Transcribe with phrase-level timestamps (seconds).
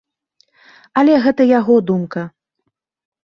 [1.01, 2.21] Але гэта яго думка.